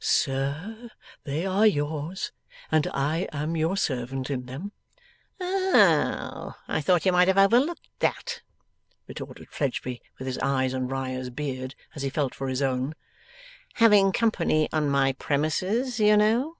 'Sir, 0.00 0.88
they 1.24 1.44
are 1.44 1.66
yours, 1.66 2.32
and 2.70 2.86
I 2.94 3.28
am 3.30 3.54
your 3.56 3.76
servant 3.76 4.30
in 4.30 4.46
them.' 4.46 4.72
'Oh! 5.38 6.56
I 6.66 6.80
thought 6.80 7.04
you 7.04 7.12
might 7.12 7.28
have 7.28 7.36
overlooked 7.36 7.90
that,' 7.98 8.40
retorted 9.06 9.50
Fledgeby, 9.50 10.00
with 10.16 10.26
his 10.28 10.38
eyes 10.38 10.72
on 10.72 10.88
Riah's 10.88 11.28
beard 11.28 11.74
as 11.94 12.00
he 12.00 12.08
felt 12.08 12.34
for 12.34 12.48
his 12.48 12.62
own; 12.62 12.94
'having 13.74 14.12
company 14.12 14.66
on 14.72 14.88
my 14.88 15.12
premises, 15.12 16.00
you 16.00 16.16
know! 16.16 16.56